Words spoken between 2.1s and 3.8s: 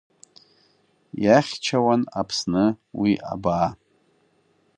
Аԥсны уи абаа.